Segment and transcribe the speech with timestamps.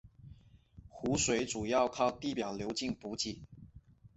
[0.89, 3.39] 湖水主要靠地表径流补给。